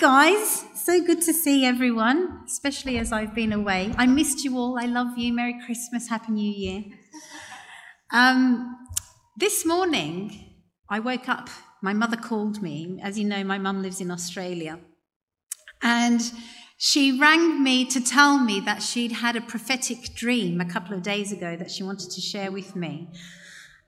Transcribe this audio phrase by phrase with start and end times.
[0.00, 0.66] Guys.
[0.74, 3.94] So good to see everyone, especially as I've been away.
[3.96, 4.78] I missed you all.
[4.78, 5.32] I love you.
[5.32, 6.10] Merry Christmas.
[6.10, 6.84] Happy New Year.
[8.12, 8.76] Um,
[9.38, 10.54] this morning,
[10.90, 11.48] I woke up.
[11.82, 13.00] My mother called me.
[13.02, 14.78] As you know, my mum lives in Australia.
[15.82, 16.20] And
[16.76, 21.02] she rang me to tell me that she'd had a prophetic dream a couple of
[21.02, 23.08] days ago that she wanted to share with me.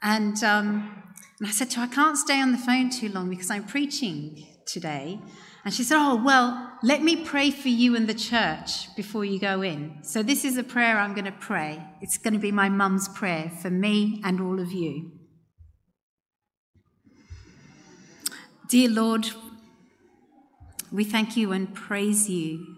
[0.02, 1.04] And, um,
[1.38, 3.64] and I said to her, I can't stay on the phone too long because I'm
[3.64, 5.20] preaching today.
[5.64, 9.38] And she said, Oh, well, let me pray for you and the church before you
[9.38, 9.98] go in.
[10.02, 11.82] So, this is a prayer I'm going to pray.
[12.00, 15.12] It's going to be my mum's prayer for me and all of you.
[18.68, 19.28] Dear Lord,
[20.92, 22.76] we thank you and praise you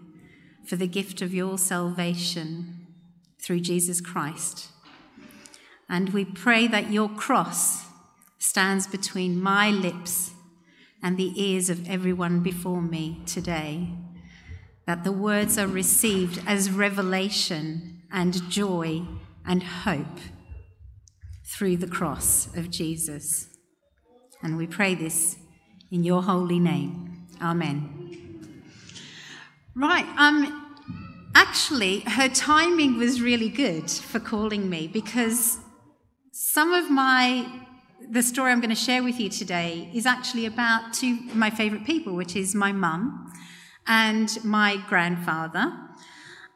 [0.65, 2.87] for the gift of your salvation
[3.41, 4.69] through Jesus Christ.
[5.89, 7.85] And we pray that your cross
[8.37, 10.31] stands between my lips
[11.03, 13.89] and the ears of everyone before me today,
[14.85, 19.01] that the words are received as revelation and joy
[19.45, 20.19] and hope
[21.45, 23.47] through the cross of Jesus.
[24.43, 25.37] And we pray this
[25.91, 27.27] in your holy name.
[27.41, 28.01] Amen.
[29.75, 30.77] Right, um,
[31.35, 35.59] actually, her timing was really good for calling me because
[36.31, 37.45] some of my
[38.09, 41.49] the story I'm going to share with you today is actually about two of my
[41.49, 43.33] favourite people, which is my mum
[43.87, 45.71] and my grandfather,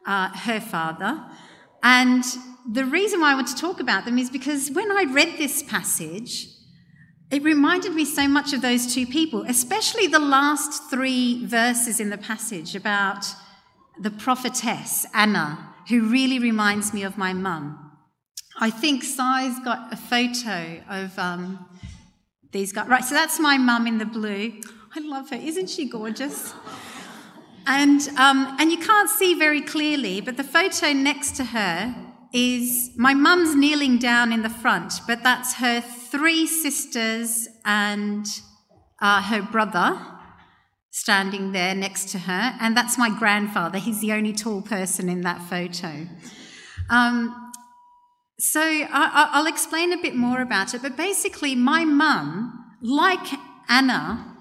[0.05, 1.23] uh, her father.
[1.83, 2.23] And
[2.69, 5.63] the reason why I want to talk about them is because when I read this
[5.63, 6.47] passage,
[7.31, 12.09] it reminded me so much of those two people, especially the last three verses in
[12.09, 13.25] the passage about
[13.99, 17.84] the prophetess, Anna, who really reminds me of my mum.
[18.57, 21.65] I think Sai's got a photo of um,
[22.51, 22.87] these guys.
[22.87, 24.61] Right, so that's my mum in the blue.
[24.95, 25.35] I love her.
[25.35, 26.53] Isn't she gorgeous?
[27.67, 31.95] And, um, and you can't see very clearly, but the photo next to her
[32.31, 38.25] is my mum's kneeling down in the front, but that's her three sisters and
[39.01, 39.99] uh, her brother
[40.91, 42.55] standing there next to her.
[42.61, 43.79] And that's my grandfather.
[43.79, 46.07] He's the only tall person in that photo.
[46.89, 47.44] Um,
[48.39, 53.27] so I, will explain a bit more about it, but basically, my mum, like
[53.69, 54.37] Anna,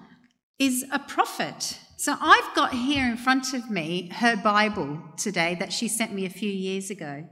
[0.59, 1.79] is a prophet.
[1.97, 6.27] So I've got here in front of me her Bible today that she sent me
[6.27, 7.29] a few years ago.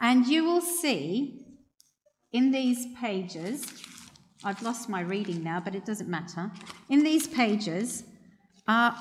[0.00, 1.44] And you will see
[2.32, 3.66] in these pages,
[4.42, 6.50] I've lost my reading now, but it doesn't matter.
[6.88, 8.04] In these pages,
[8.66, 8.92] uh,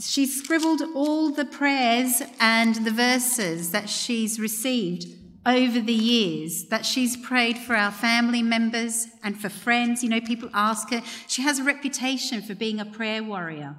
[0.00, 5.15] she's scribbled all the prayers and the verses that she's received
[5.46, 10.02] over the years that she's prayed for our family members and for friends.
[10.02, 11.02] You know, people ask her.
[11.28, 13.76] She has a reputation for being a prayer warrior.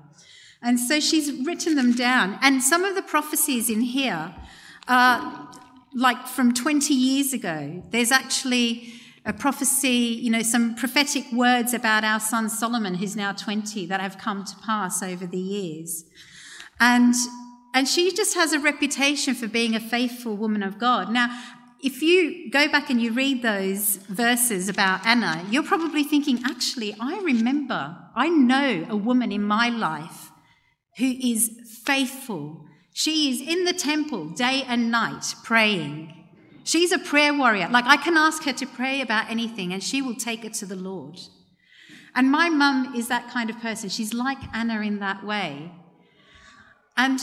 [0.61, 2.39] And so she's written them down.
[2.41, 4.33] And some of the prophecies in here
[4.87, 5.51] are
[5.93, 7.83] like from 20 years ago.
[7.89, 8.93] There's actually
[9.25, 13.99] a prophecy, you know, some prophetic words about our son Solomon, who's now 20, that
[13.99, 16.05] have come to pass over the years.
[16.79, 17.13] And
[17.73, 21.11] and she just has a reputation for being a faithful woman of God.
[21.11, 21.29] Now,
[21.81, 26.95] if you go back and you read those verses about Anna, you're probably thinking, actually,
[26.99, 30.31] I remember, I know a woman in my life
[30.97, 31.51] who is
[31.85, 32.65] faithful.
[32.93, 36.13] She is in the temple day and night praying.
[36.63, 37.69] She's a prayer warrior.
[37.69, 40.65] Like, I can ask her to pray about anything and she will take it to
[40.65, 41.19] the Lord.
[42.15, 43.89] And my mum is that kind of person.
[43.89, 45.71] She's like Anna in that way.
[46.97, 47.19] And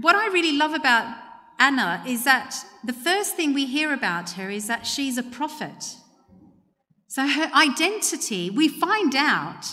[0.00, 1.16] what I really love about
[1.58, 2.54] Anna is that
[2.88, 5.96] the first thing we hear about her is that she's a prophet.
[7.06, 9.66] So her identity, we find out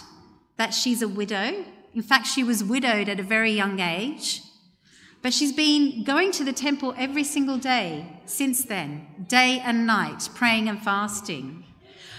[0.58, 1.64] that she's a widow.
[1.94, 4.42] In fact, she was widowed at a very young age.
[5.22, 10.28] But she's been going to the temple every single day since then, day and night,
[10.36, 11.64] praying and fasting.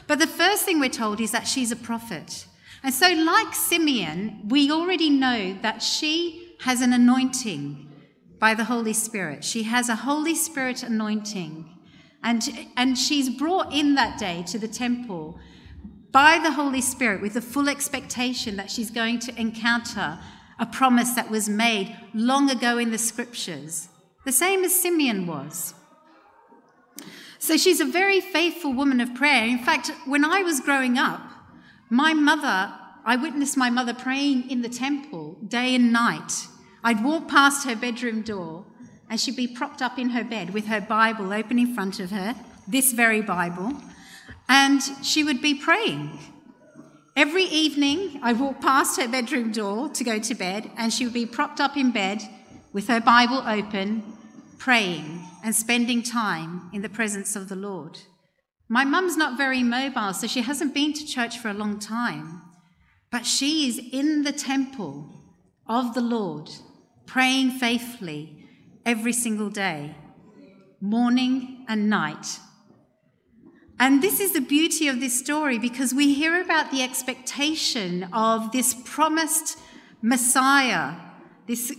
[0.06, 2.46] But the first thing we're told is that she's a prophet.
[2.82, 7.85] And so, like Simeon, we already know that she has an anointing
[8.38, 9.44] by the Holy Spirit.
[9.44, 11.70] She has a Holy Spirit anointing.
[12.22, 15.38] And, and she's brought in that day to the temple
[16.10, 20.18] by the Holy Spirit with the full expectation that she's going to encounter
[20.58, 23.88] a promise that was made long ago in the scriptures,
[24.24, 25.74] the same as Simeon was.
[27.38, 29.44] So she's a very faithful woman of prayer.
[29.44, 31.20] In fact, when I was growing up,
[31.90, 32.72] my mother,
[33.04, 36.46] I witnessed my mother praying in the temple day and night
[36.86, 38.64] I'd walk past her bedroom door
[39.10, 42.12] and she'd be propped up in her bed with her Bible open in front of
[42.12, 42.36] her,
[42.68, 43.72] this very Bible,
[44.48, 46.16] and she would be praying.
[47.16, 51.12] Every evening, I'd walk past her bedroom door to go to bed, and she would
[51.12, 52.22] be propped up in bed
[52.72, 54.04] with her Bible open,
[54.56, 57.98] praying and spending time in the presence of the Lord.
[58.68, 62.42] My mum's not very mobile, so she hasn't been to church for a long time,
[63.10, 65.10] but she is in the temple
[65.66, 66.48] of the Lord,
[67.06, 68.44] praying faithfully
[68.84, 69.94] every single day,
[70.80, 72.38] morning and night.
[73.78, 78.52] And this is the beauty of this story because we hear about the expectation of
[78.52, 79.58] this promised
[80.02, 80.94] Messiah,
[81.46, 81.72] this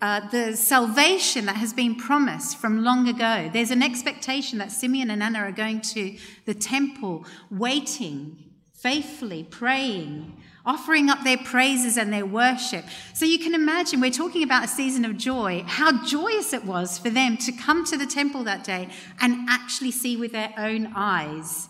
[0.00, 3.48] uh, the salvation that has been promised from long ago.
[3.52, 10.41] There's an expectation that Simeon and Anna are going to the temple, waiting, faithfully praying,
[10.64, 12.84] offering up their praises and their worship.
[13.14, 16.98] So you can imagine, we're talking about a season of joy, how joyous it was
[16.98, 18.88] for them to come to the temple that day
[19.20, 21.68] and actually see with their own eyes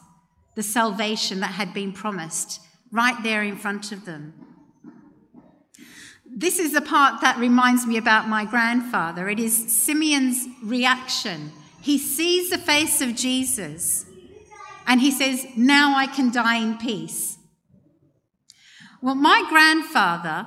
[0.54, 2.60] the salvation that had been promised
[2.90, 4.34] right there in front of them.
[6.34, 9.28] This is the part that reminds me about my grandfather.
[9.28, 11.52] It is Simeon's reaction.
[11.80, 14.06] He sees the face of Jesus
[14.86, 17.38] and he says, Now I can die in peace.
[19.02, 20.46] Well, my grandfather,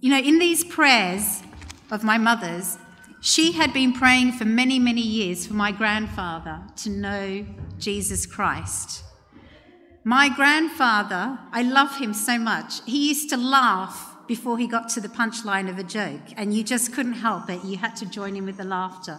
[0.00, 1.42] you know, in these prayers
[1.90, 2.78] of my mother's,
[3.20, 7.44] she had been praying for many, many years for my grandfather to know
[7.80, 9.02] Jesus Christ.
[10.04, 12.84] My grandfather, I love him so much.
[12.86, 16.62] He used to laugh before he got to the punchline of a joke, and you
[16.62, 17.64] just couldn't help it.
[17.64, 19.18] You had to join in with the laughter.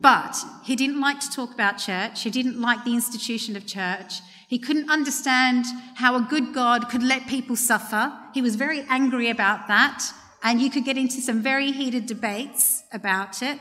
[0.00, 2.22] But he didn't like to talk about church.
[2.22, 4.20] He didn't like the institution of church.
[4.52, 5.64] He couldn't understand
[5.94, 8.12] how a good God could let people suffer.
[8.34, 10.04] He was very angry about that,
[10.42, 13.58] and you could get into some very heated debates about it.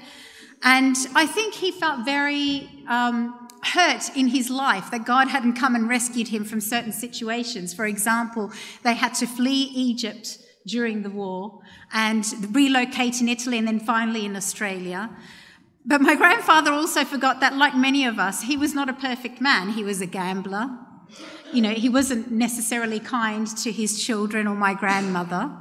[0.63, 5.75] And I think he felt very um, hurt in his life that God hadn't come
[5.75, 7.73] and rescued him from certain situations.
[7.73, 8.51] For example,
[8.83, 11.61] they had to flee Egypt during the war
[11.93, 15.09] and relocate in Italy and then finally in Australia.
[15.85, 19.41] But my grandfather also forgot that, like many of us, he was not a perfect
[19.41, 19.69] man.
[19.69, 20.69] He was a gambler.
[21.51, 25.51] You know, he wasn't necessarily kind to his children or my grandmother.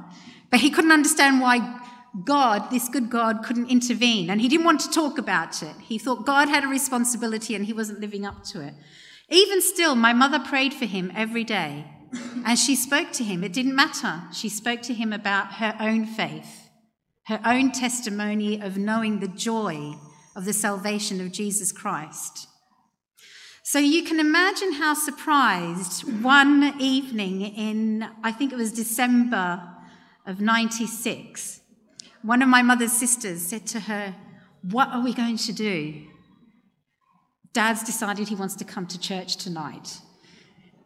[0.49, 1.79] But he couldn't understand why
[2.23, 4.29] God, this good God, couldn't intervene.
[4.29, 5.75] And he didn't want to talk about it.
[5.81, 8.73] He thought God had a responsibility and he wasn't living up to it.
[9.29, 11.85] Even still, my mother prayed for him every day.
[12.45, 13.43] And she spoke to him.
[13.43, 14.23] It didn't matter.
[14.33, 16.69] She spoke to him about her own faith,
[17.27, 19.95] her own testimony of knowing the joy
[20.35, 22.47] of the salvation of Jesus Christ.
[23.63, 29.61] So you can imagine how surprised one evening in, I think it was December
[30.25, 31.61] of 96,
[32.21, 34.15] one of my mother's sisters said to her,
[34.69, 36.07] What are we going to do?
[37.53, 39.99] Dad's decided he wants to come to church tonight.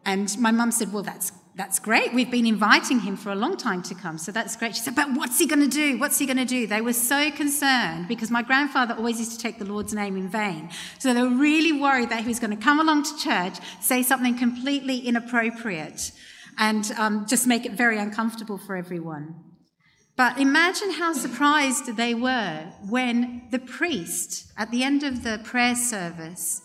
[0.04, 2.12] And my mum said, Well, that's that's great.
[2.12, 4.76] We've been inviting him for a long time to come, so that's great.
[4.76, 5.98] She said, But what's he going to do?
[5.98, 6.66] What's he going to do?
[6.66, 10.28] They were so concerned because my grandfather always used to take the Lord's name in
[10.28, 10.68] vain.
[10.98, 14.02] So they were really worried that he was going to come along to church, say
[14.02, 16.12] something completely inappropriate,
[16.58, 19.34] and um, just make it very uncomfortable for everyone.
[20.14, 25.74] But imagine how surprised they were when the priest, at the end of the prayer
[25.74, 26.60] service,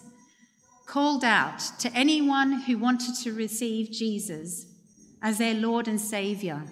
[0.85, 4.65] called out to anyone who wanted to receive Jesus
[5.21, 6.63] as their Lord and Saviour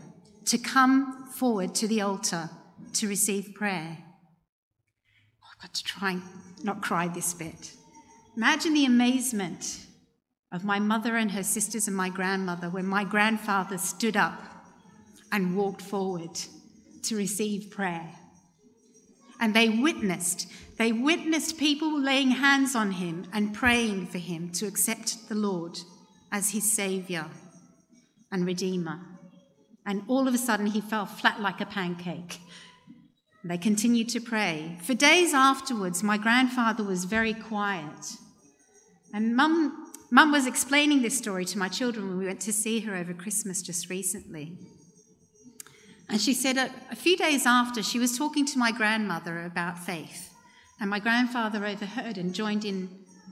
[0.46, 2.50] to come forward to the altar
[2.94, 3.98] to receive prayer.
[5.44, 6.24] Oh, I've got to try and
[6.64, 7.74] not cry this bit.
[8.36, 9.86] Imagine the amazement
[10.52, 14.42] of my mother and her sisters and my grandmother when my grandfather stood up
[15.32, 16.40] and walked forward
[17.04, 18.10] to receive prayer.
[19.40, 24.66] And they witnessed, they witnessed people laying hands on him and praying for him to
[24.66, 25.80] accept the Lord
[26.32, 27.26] as his Saviour
[28.32, 29.00] and Redeemer.
[29.86, 32.40] And all of a sudden, he fell flat like a pancake.
[33.44, 34.78] They continued to pray.
[34.84, 38.18] For days afterwards, my grandfather was very quiet.
[39.14, 42.82] And mum, mum was explaining this story to my children when we went to see
[42.82, 44.58] her over Christmas just recently.
[46.10, 49.80] And she said a, a few days after, she was talking to my grandmother about
[49.80, 50.34] faith.
[50.82, 52.90] And my grandfather overheard and joined in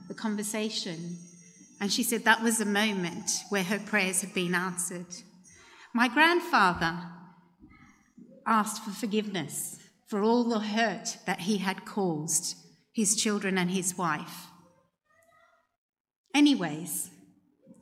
[0.08, 1.18] the conversation.
[1.80, 5.06] And she said that was a moment where her prayers had been answered.
[5.94, 6.98] My grandfather
[8.46, 12.56] asked for forgiveness for all the hurt that he had caused
[12.92, 14.46] his children and his wife.
[16.34, 17.10] Anyways,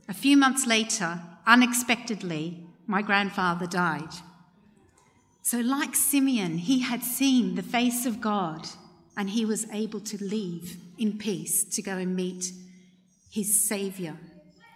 [0.08, 4.12] a few months later, unexpectedly, my grandfather died.
[5.42, 8.66] So, like Simeon, he had seen the face of God
[9.16, 12.52] and he was able to leave in peace to go and meet
[13.36, 14.16] his Saviour,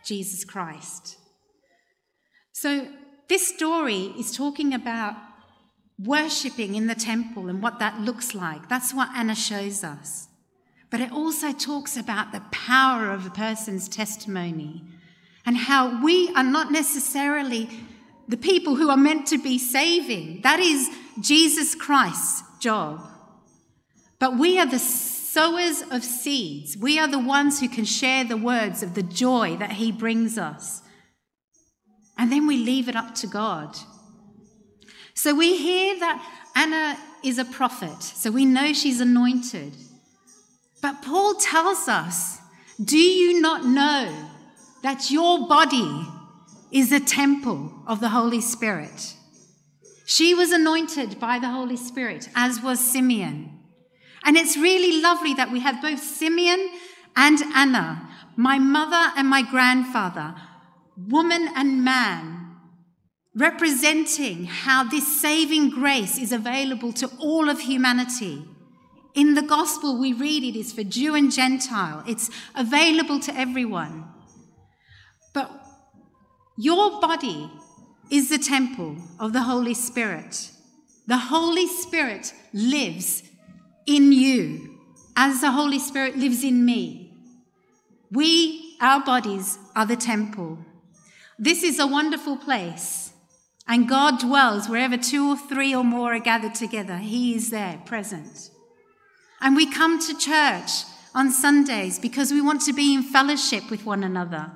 [0.05, 1.17] Jesus Christ.
[2.52, 2.88] So,
[3.26, 5.14] this story is talking about
[5.99, 8.69] worshipping in the temple and what that looks like.
[8.69, 10.29] That's what Anna shows us.
[10.90, 14.85] But it also talks about the power of a person's testimony
[15.47, 17.71] and how we are not necessarily
[18.29, 20.43] the people who are meant to be saving.
[20.43, 23.00] That is Jesus Christ's job.
[24.19, 24.79] But we are the
[25.33, 26.77] sowers of seeds.
[26.77, 30.37] We are the ones who can share the words of the joy that He brings
[30.37, 30.83] us.
[32.19, 33.77] And then we leave it up to God.
[35.15, 36.21] So we hear that
[36.57, 39.73] Anna is a prophet, so we know she's anointed.
[40.83, 42.39] But Paul tells us
[42.83, 44.13] do you not know
[44.83, 46.07] that your body
[46.73, 49.15] is a temple of the Holy Spirit?
[50.07, 53.60] She was anointed by the Holy Spirit, as was Simeon.
[54.25, 56.71] And it's really lovely that we have both Simeon
[57.17, 60.35] and Anna, my mother and my grandfather,
[60.97, 62.57] woman and man,
[63.35, 68.45] representing how this saving grace is available to all of humanity.
[69.15, 74.05] In the gospel, we read it is for Jew and Gentile, it's available to everyone.
[75.33, 75.50] But
[76.57, 77.50] your body
[78.11, 80.50] is the temple of the Holy Spirit.
[81.07, 83.23] The Holy Spirit lives
[83.90, 84.78] in you
[85.16, 87.12] as the Holy Spirit lives in me.
[88.12, 90.59] We, our bodies, are the temple.
[91.38, 93.12] This is a wonderful place,
[93.66, 96.99] and God dwells wherever two or three or more are gathered together.
[96.99, 98.50] He is there, present.
[99.40, 100.70] And we come to church
[101.14, 104.52] on Sundays because we want to be in fellowship with one another.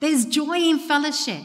[0.00, 1.44] There's joy in fellowship.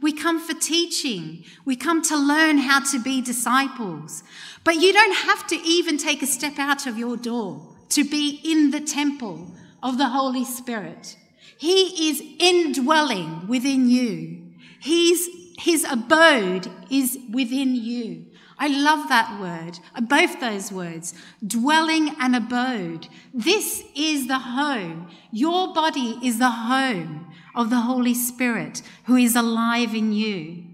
[0.00, 1.44] We come for teaching.
[1.64, 4.22] We come to learn how to be disciples.
[4.64, 8.40] But you don't have to even take a step out of your door to be
[8.44, 9.52] in the temple
[9.82, 11.16] of the Holy Spirit.
[11.58, 14.42] He is indwelling within you.
[14.80, 15.28] He's,
[15.58, 18.26] his abode is within you.
[18.58, 21.14] I love that word, both those words,
[21.46, 23.08] dwelling and abode.
[23.32, 25.10] This is the home.
[25.32, 30.64] Your body is the home of the Holy Spirit who is alive in you.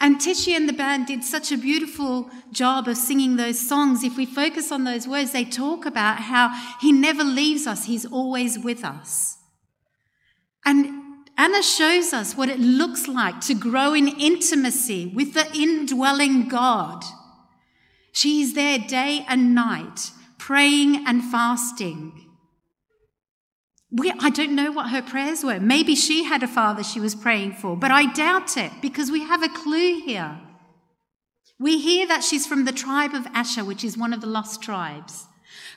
[0.00, 4.02] And Tishy and the band did such a beautiful job of singing those songs.
[4.02, 8.04] If we focus on those words, they talk about how He never leaves us, He's
[8.04, 9.38] always with us.
[10.64, 10.88] And
[11.36, 17.04] Anna shows us what it looks like to grow in intimacy with the indwelling God.
[18.12, 22.23] She is there day and night, praying and fasting.
[23.96, 25.60] We, I don't know what her prayers were.
[25.60, 29.22] Maybe she had a father she was praying for, but I doubt it because we
[29.22, 30.40] have a clue here.
[31.60, 34.60] We hear that she's from the tribe of Asher, which is one of the lost
[34.60, 35.26] tribes.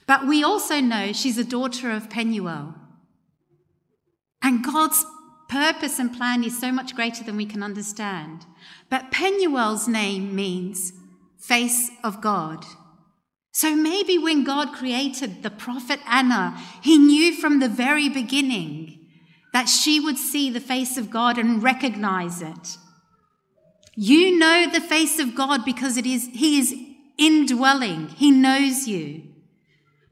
[0.08, 2.74] But we also know she's a daughter of Penuel.
[4.42, 5.06] And God's
[5.48, 8.46] purpose and plan is so much greater than we can understand.
[8.90, 10.92] But Penuel's name means
[11.38, 12.66] face of God.
[13.58, 19.08] So maybe when God created the prophet Anna, he knew from the very beginning
[19.52, 22.78] that she would see the face of God and recognize it.
[23.96, 26.72] You know the face of God because it is, he is
[27.18, 28.10] indwelling.
[28.10, 29.24] He knows you.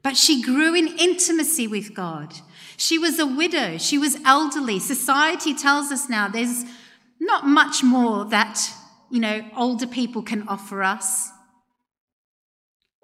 [0.02, 2.34] But she grew in intimacy with God.
[2.76, 4.80] She was a widow, she was elderly.
[4.80, 6.64] Society tells us now there's
[7.20, 8.58] not much more that,
[9.08, 11.30] you know, older people can offer us.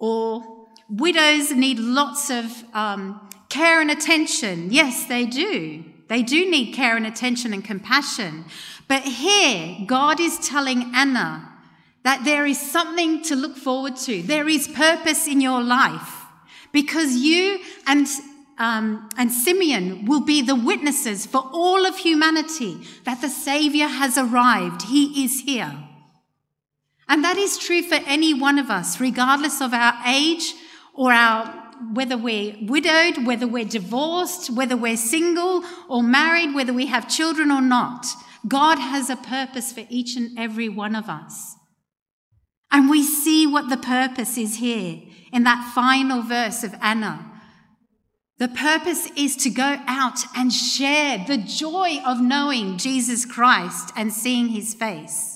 [0.02, 4.72] Or widows need lots of um, care and attention.
[4.72, 5.84] Yes, they do.
[6.08, 8.46] They do need care and attention and compassion.
[8.88, 11.48] But here, God is telling Anna
[12.02, 14.22] that there is something to look forward to.
[14.22, 16.24] There is purpose in your life
[16.72, 18.08] because you and
[18.58, 24.18] um, and Simeon will be the witnesses for all of humanity that the Savior has
[24.18, 24.82] arrived.
[24.82, 25.78] He is here.
[27.12, 30.54] And that is true for any one of us, regardless of our age
[30.94, 31.44] or our,
[31.92, 37.50] whether we're widowed, whether we're divorced, whether we're single or married, whether we have children
[37.50, 38.06] or not.
[38.48, 41.54] God has a purpose for each and every one of us.
[42.70, 45.02] And we see what the purpose is here
[45.34, 47.30] in that final verse of Anna.
[48.38, 54.14] The purpose is to go out and share the joy of knowing Jesus Christ and
[54.14, 55.31] seeing his face.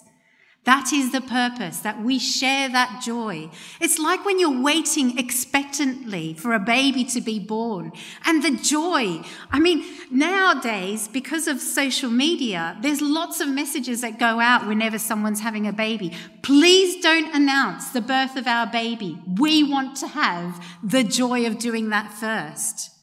[0.66, 3.50] That is the purpose, that we share that joy.
[3.80, 7.92] It's like when you're waiting expectantly for a baby to be born
[8.24, 9.22] and the joy.
[9.52, 14.98] I mean, nowadays, because of social media, there's lots of messages that go out whenever
[14.98, 16.12] someone's having a baby.
[16.42, 19.20] Please don't announce the birth of our baby.
[19.38, 22.95] We want to have the joy of doing that first.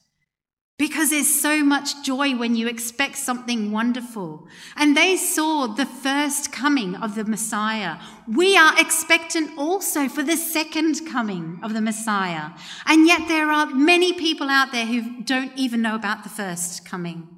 [0.76, 4.48] Because there's so much joy when you expect something wonderful.
[4.76, 7.98] And they saw the first coming of the Messiah.
[8.26, 12.50] We are expectant also for the second coming of the Messiah.
[12.86, 16.84] And yet there are many people out there who don't even know about the first
[16.84, 17.28] coming.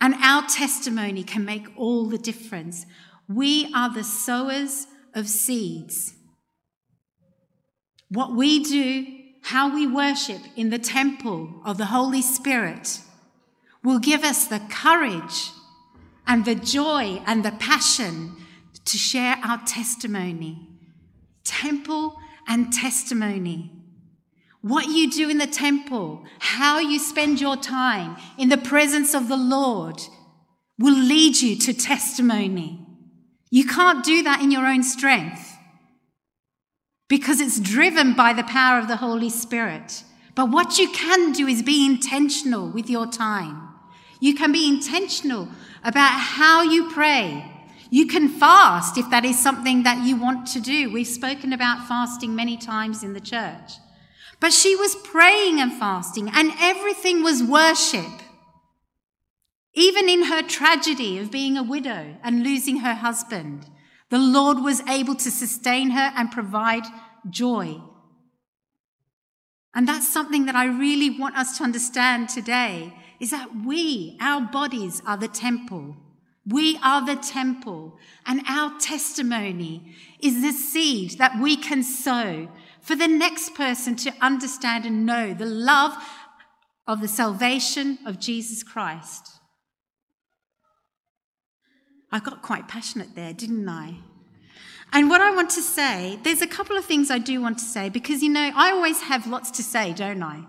[0.00, 2.86] And our testimony can make all the difference.
[3.28, 6.14] We are the sowers of seeds.
[8.08, 13.00] What we do how we worship in the temple of the Holy Spirit
[13.82, 15.50] will give us the courage
[16.26, 18.36] and the joy and the passion
[18.84, 20.68] to share our testimony.
[21.44, 22.16] Temple
[22.46, 23.72] and testimony.
[24.60, 29.28] What you do in the temple, how you spend your time in the presence of
[29.28, 30.00] the Lord
[30.78, 32.86] will lead you to testimony.
[33.50, 35.49] You can't do that in your own strength
[37.10, 40.04] because it's driven by the power of the Holy Spirit.
[40.36, 43.68] But what you can do is be intentional with your time.
[44.20, 45.48] You can be intentional
[45.82, 47.52] about how you pray.
[47.90, 50.92] You can fast if that is something that you want to do.
[50.92, 53.72] We've spoken about fasting many times in the church.
[54.38, 58.22] But she was praying and fasting, and everything was worship.
[59.74, 63.66] Even in her tragedy of being a widow and losing her husband,
[64.10, 66.84] the Lord was able to sustain her and provide
[67.28, 67.80] joy.
[69.74, 74.40] And that's something that I really want us to understand today is that we, our
[74.40, 75.96] bodies, are the temple.
[76.46, 82.48] We are the temple, and our testimony is the seed that we can sow
[82.80, 85.92] for the next person to understand and know the love
[86.86, 89.39] of the salvation of Jesus Christ.
[92.12, 93.96] I got quite passionate there, didn't I?
[94.92, 97.64] And what I want to say, there's a couple of things I do want to
[97.64, 100.44] say because, you know, I always have lots to say, don't I?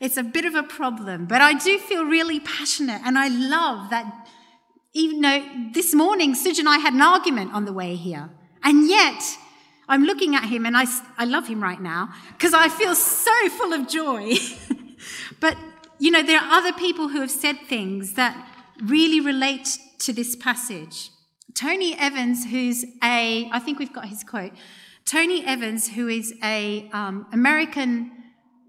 [0.00, 3.90] It's a bit of a problem, but I do feel really passionate and I love
[3.90, 4.28] that,
[4.92, 8.28] even though this morning Suj and I had an argument on the way here,
[8.62, 9.22] and yet
[9.88, 10.84] I'm looking at him and I,
[11.16, 14.34] I love him right now because I feel so full of joy.
[15.40, 15.56] but,
[15.98, 18.46] you know, there are other people who have said things that
[18.82, 21.10] really relate to this passage.
[21.54, 24.52] Tony Evans, who's a, I think we've got his quote.
[25.04, 28.12] Tony Evans, who is a um, American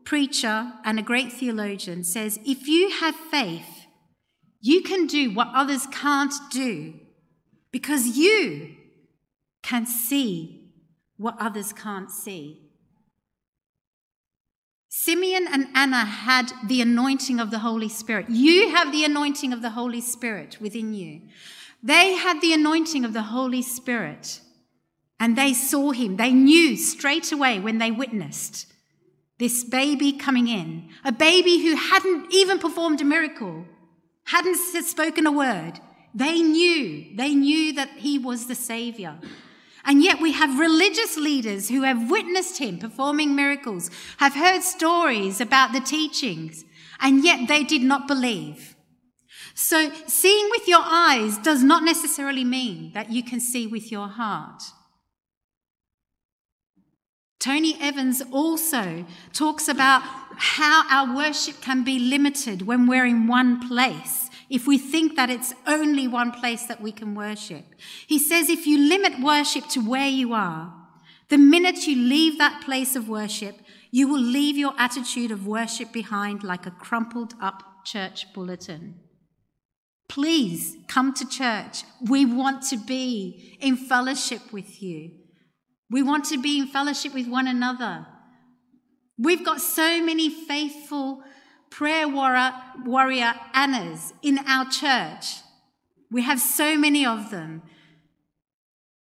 [0.05, 3.87] preacher and a great theologian, says, "If you have faith,
[4.61, 6.93] you can do what others can't do,
[7.71, 8.75] because you
[9.61, 10.71] can see
[11.17, 12.68] what others can't see."
[14.89, 18.25] Simeon and Anna had the anointing of the Holy Spirit.
[18.27, 21.21] You have the anointing of the Holy Spirit within you.
[21.83, 24.41] They had the anointing of the Holy Spirit
[25.19, 26.17] and they saw him.
[26.17, 28.65] They knew straight away when they witnessed
[29.37, 33.65] this baby coming in, a baby who hadn't even performed a miracle,
[34.25, 35.79] hadn't spoken a word.
[36.13, 39.19] They knew, they knew that he was the Savior.
[39.85, 45.39] And yet we have religious leaders who have witnessed him performing miracles, have heard stories
[45.39, 46.65] about the teachings,
[46.99, 48.75] and yet they did not believe.
[49.55, 54.07] So, seeing with your eyes does not necessarily mean that you can see with your
[54.07, 54.63] heart.
[57.39, 60.01] Tony Evans also talks about
[60.35, 65.29] how our worship can be limited when we're in one place, if we think that
[65.29, 67.65] it's only one place that we can worship.
[68.07, 70.73] He says if you limit worship to where you are,
[71.29, 73.55] the minute you leave that place of worship,
[73.91, 78.99] you will leave your attitude of worship behind like a crumpled up church bulletin.
[80.07, 81.83] Please come to church.
[82.07, 85.11] We want to be in fellowship with you.
[85.91, 88.07] We want to be in fellowship with one another.
[89.17, 91.21] We've got so many faithful
[91.69, 92.53] prayer warrior,
[92.85, 95.37] warrior Annas in our church.
[96.11, 97.61] We have so many of them.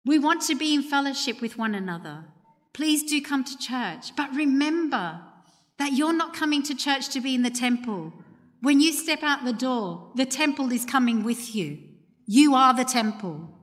[0.04, 2.24] We want to be in fellowship with one another.
[2.72, 4.14] Please do come to church.
[4.16, 5.20] But remember
[5.78, 8.12] that you're not coming to church to be in the temple.
[8.60, 11.78] When you step out the door, the temple is coming with you.
[12.26, 13.54] You are the temple.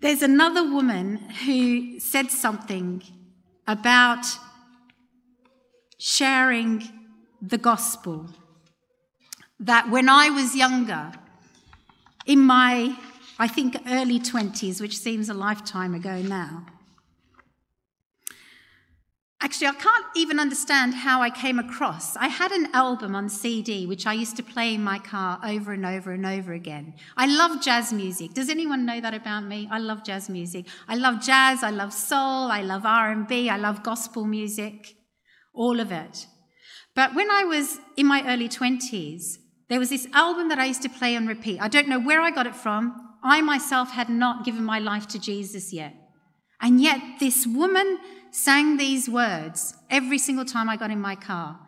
[0.00, 3.02] There's another woman who said something
[3.66, 4.26] about
[6.00, 6.82] sharing
[7.42, 8.26] the gospel.
[9.60, 11.12] That when I was younger,
[12.24, 12.96] in my,
[13.38, 16.64] I think, early 20s, which seems a lifetime ago now,
[19.42, 22.14] Actually, I can't even understand how I came across.
[22.14, 25.72] I had an album on CD which I used to play in my car over
[25.72, 26.92] and over and over again.
[27.16, 28.34] I love jazz music.
[28.34, 29.66] Does anyone know that about me?
[29.70, 30.66] I love jazz music.
[30.86, 34.94] I love jazz, I love soul, I love R&B, I love gospel music.
[35.52, 36.26] All of it.
[36.94, 40.82] But when I was in my early 20s, there was this album that I used
[40.82, 41.60] to play on repeat.
[41.60, 42.94] I don't know where I got it from.
[43.22, 45.94] I myself had not given my life to Jesus yet.
[46.60, 47.98] And yet, this woman
[48.32, 51.60] sang these words every single time I got in my car.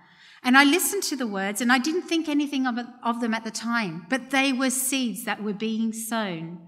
[0.43, 3.45] And I listened to the words and I didn't think anything of, of them at
[3.45, 6.67] the time, but they were seeds that were being sown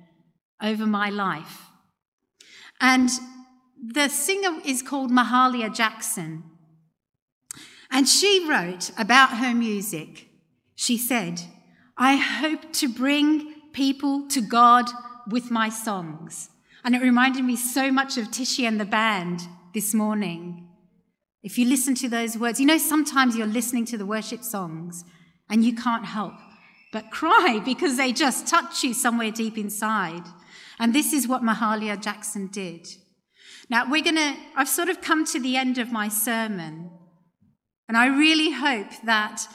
[0.62, 1.66] over my life.
[2.80, 3.10] And
[3.82, 6.44] the singer is called Mahalia Jackson.
[7.94, 10.26] And she wrote about her music.
[10.74, 11.40] She said,
[11.96, 14.86] I hope to bring people to God
[15.28, 16.50] with my songs.
[16.84, 19.42] And it reminded me so much of Tishy and the band
[19.74, 20.68] this morning.
[21.44, 25.04] If you listen to those words, you know, sometimes you're listening to the worship songs
[25.48, 26.34] and you can't help
[26.92, 30.24] but cry because they just touch you somewhere deep inside.
[30.80, 32.88] And this is what Mahalia Jackson did.
[33.70, 36.90] Now, we're going to, I've sort of come to the end of my sermon.
[37.88, 39.46] And I really hope that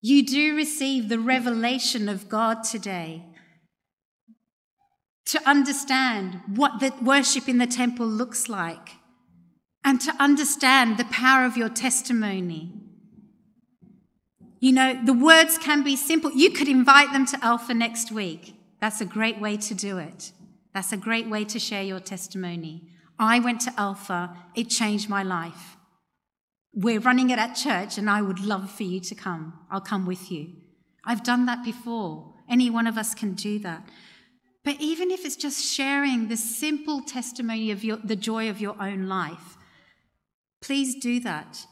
[0.00, 3.24] you do receive the revelation of God today
[5.26, 8.92] to understand what the worship in the temple looks like
[9.84, 12.72] and to understand the power of your testimony.
[14.60, 16.32] You know, the words can be simple.
[16.32, 18.54] You could invite them to Alpha next week.
[18.80, 20.32] That's a great way to do it.
[20.74, 22.88] That's a great way to share your testimony.
[23.18, 25.77] I went to Alpha, it changed my life.
[26.80, 29.52] We're running it at church, and I would love for you to come.
[29.68, 30.52] I'll come with you.
[31.04, 32.34] I've done that before.
[32.48, 33.88] Any one of us can do that.
[34.64, 38.80] But even if it's just sharing the simple testimony of your, the joy of your
[38.80, 39.56] own life,
[40.62, 41.66] please do that.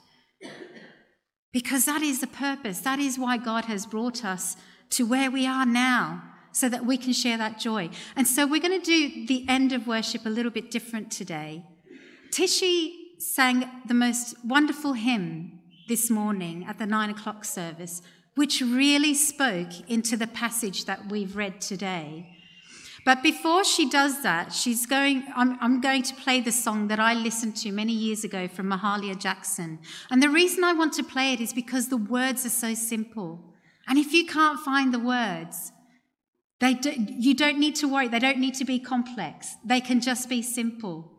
[1.53, 2.81] Because that is the purpose.
[2.81, 4.57] That is why God has brought us
[4.91, 7.91] to where we are now, so that we can share that joy.
[8.17, 11.65] And so we're going to do the end of worship a little bit different today.
[12.33, 18.03] Tishy sang the most wonderful hymn this morning at the nine o'clock service,
[18.35, 22.29] which really spoke into the passage that we've read today.
[23.05, 26.99] But before she does that, she's going, I'm, I'm, going to play the song that
[26.99, 29.79] I listened to many years ago from Mahalia Jackson.
[30.11, 33.55] And the reason I want to play it is because the words are so simple.
[33.87, 35.71] And if you can't find the words,
[36.59, 38.09] they do, you don't need to worry.
[38.09, 39.55] They don't need to be complex.
[39.65, 41.13] They can just be simple.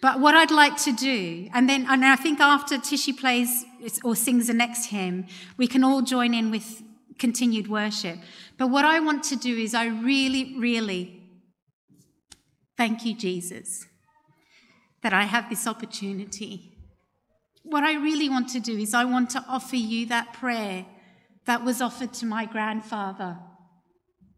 [0.00, 3.64] But what I'd like to do, and then and I think after Tishy plays
[4.04, 6.82] or sings the next hymn, we can all join in with
[7.18, 8.18] continued worship.
[8.56, 11.22] But what I want to do is I really, really
[12.76, 13.86] thank you, Jesus,
[15.02, 16.76] that I have this opportunity.
[17.64, 20.86] What I really want to do is I want to offer you that prayer
[21.46, 23.38] that was offered to my grandfather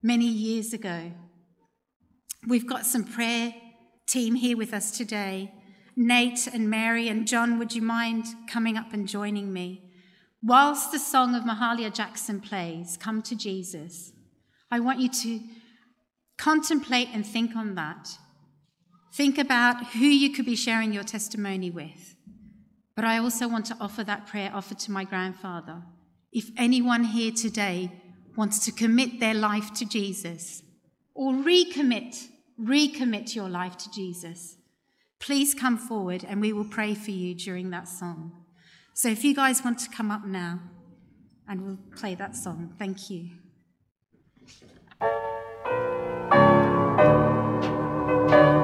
[0.03, 1.13] many years ago.
[2.49, 3.53] We've got some prayer
[4.11, 5.53] team here with us today.
[5.95, 9.83] Nate and Mary and John, would you mind coming up and joining me?
[10.43, 14.13] Whilst the song of Mahalia Jackson plays, Come to Jesus,
[14.71, 15.41] I want you to
[16.39, 18.09] contemplate and think on that.
[19.15, 22.17] Think about who you could be sharing your testimony with.
[22.97, 25.83] But I also want to offer that prayer offered to my grandfather.
[26.33, 27.93] If anyone here today
[28.37, 30.63] wants to commit their life to Jesus
[31.15, 32.30] or recommit
[32.61, 34.57] recommit your life to Jesus,
[35.19, 38.33] please come forward and we will pray for you during that song.
[38.95, 40.61] So if you guys want to come up now
[41.49, 43.31] and we'll play that song, thank you.
[48.31, 48.60] Come